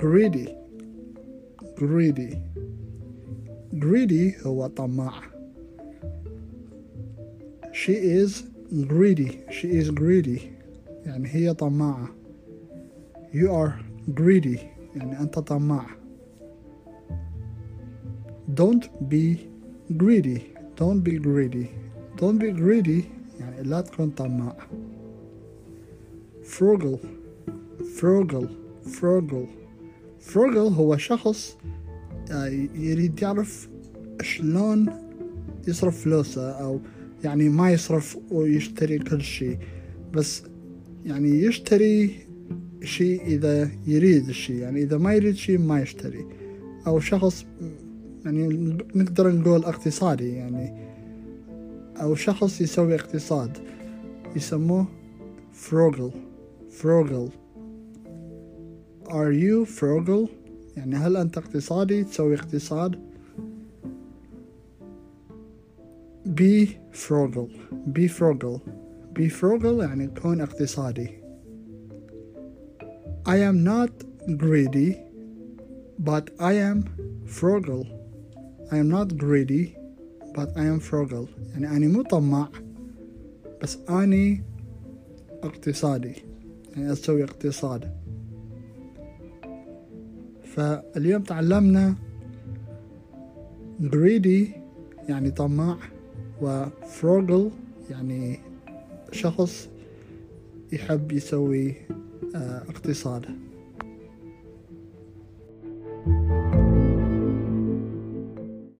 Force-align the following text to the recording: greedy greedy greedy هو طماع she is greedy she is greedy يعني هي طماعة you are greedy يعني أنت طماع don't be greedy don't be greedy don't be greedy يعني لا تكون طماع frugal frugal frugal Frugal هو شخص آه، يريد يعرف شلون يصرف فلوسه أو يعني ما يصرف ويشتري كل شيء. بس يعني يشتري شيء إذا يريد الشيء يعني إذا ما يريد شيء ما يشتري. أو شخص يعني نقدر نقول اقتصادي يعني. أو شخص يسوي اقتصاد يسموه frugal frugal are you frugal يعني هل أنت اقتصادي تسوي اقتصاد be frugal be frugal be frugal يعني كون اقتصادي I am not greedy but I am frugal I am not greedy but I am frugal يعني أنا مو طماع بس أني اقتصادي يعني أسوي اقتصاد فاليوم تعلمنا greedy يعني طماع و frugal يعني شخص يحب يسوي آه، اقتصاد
greedy 0.00 0.48
greedy 1.78 2.36
greedy 3.78 4.46
هو 4.46 4.66
طماع 4.66 5.22
she 7.72 7.92
is 7.92 8.44
greedy 8.70 9.30
she 9.50 9.68
is 9.68 9.90
greedy 9.90 10.40
يعني 11.06 11.28
هي 11.28 11.54
طماعة 11.54 12.08
you 13.32 13.48
are 13.48 13.72
greedy 14.14 14.58
يعني 14.96 15.20
أنت 15.20 15.38
طماع 15.38 15.86
don't 18.54 18.84
be 19.10 19.36
greedy 19.96 20.40
don't 20.76 21.02
be 21.02 21.18
greedy 21.18 21.66
don't 22.16 22.38
be 22.38 22.52
greedy 22.52 23.04
يعني 23.40 23.62
لا 23.62 23.80
تكون 23.80 24.10
طماع 24.10 24.56
frugal 26.42 26.98
frugal 27.98 28.46
frugal 28.98 29.59
Frugal 30.33 30.73
هو 30.73 30.97
شخص 30.97 31.57
آه، 32.31 32.47
يريد 32.75 33.21
يعرف 33.21 33.69
شلون 34.21 34.89
يصرف 35.67 36.01
فلوسه 36.01 36.51
أو 36.51 36.79
يعني 37.23 37.49
ما 37.49 37.71
يصرف 37.71 38.17
ويشتري 38.31 38.99
كل 38.99 39.21
شيء. 39.21 39.57
بس 40.13 40.43
يعني 41.05 41.29
يشتري 41.29 42.15
شيء 42.83 43.25
إذا 43.25 43.69
يريد 43.87 44.29
الشيء 44.29 44.55
يعني 44.55 44.83
إذا 44.83 44.97
ما 44.97 45.13
يريد 45.13 45.35
شيء 45.35 45.57
ما 45.57 45.81
يشتري. 45.81 46.25
أو 46.87 46.99
شخص 46.99 47.45
يعني 48.25 48.47
نقدر 48.95 49.31
نقول 49.31 49.63
اقتصادي 49.63 50.29
يعني. 50.29 50.91
أو 52.01 52.15
شخص 52.15 52.61
يسوي 52.61 52.95
اقتصاد 52.95 53.57
يسموه 54.35 54.87
frugal 55.53 56.11
frugal 56.69 57.29
are 59.10 59.32
you 59.32 59.64
frugal 59.80 60.28
يعني 60.76 60.96
هل 60.96 61.16
أنت 61.16 61.38
اقتصادي 61.38 62.04
تسوي 62.04 62.34
اقتصاد 62.34 63.00
be 66.26 66.66
frugal 66.92 67.48
be 67.92 68.08
frugal 68.08 68.60
be 69.18 69.28
frugal 69.28 69.82
يعني 69.82 70.06
كون 70.06 70.40
اقتصادي 70.40 71.08
I 73.28 73.38
am 73.50 73.64
not 73.64 73.92
greedy 74.36 74.96
but 75.98 76.30
I 76.38 76.52
am 76.52 76.78
frugal 77.26 77.84
I 78.70 78.76
am 78.76 78.88
not 78.88 79.08
greedy 79.16 79.76
but 80.34 80.48
I 80.56 80.64
am 80.72 80.80
frugal 80.80 81.26
يعني 81.52 81.76
أنا 81.76 81.88
مو 81.88 82.02
طماع 82.02 82.48
بس 83.62 83.78
أني 83.90 84.42
اقتصادي 85.42 86.14
يعني 86.76 86.92
أسوي 86.92 87.24
اقتصاد 87.24 87.90
فاليوم 90.55 91.23
تعلمنا 91.23 91.95
greedy 93.81 94.47
يعني 95.09 95.31
طماع 95.31 95.77
و 96.41 96.65
frugal 97.01 97.51
يعني 97.89 98.39
شخص 99.11 99.69
يحب 100.71 101.11
يسوي 101.11 101.73
آه، 102.35 102.63
اقتصاد 102.69 103.25